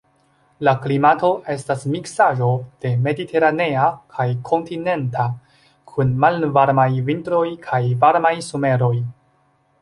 [0.67, 2.47] La klimato estas miksaĵo
[2.85, 3.83] de mediteranea
[4.15, 5.27] kaj kontinenta,
[5.93, 8.93] kun malvarmaj vintroj kaj varmaj someroj.